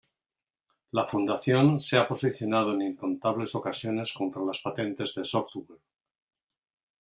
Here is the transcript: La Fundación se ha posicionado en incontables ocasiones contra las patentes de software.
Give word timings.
La 0.93 1.05
Fundación 1.05 1.79
se 1.79 1.95
ha 1.95 2.07
posicionado 2.07 2.73
en 2.73 2.81
incontables 2.81 3.53
ocasiones 3.53 4.11
contra 4.13 4.41
las 4.41 4.57
patentes 4.57 5.13
de 5.13 5.23
software. 5.23 5.77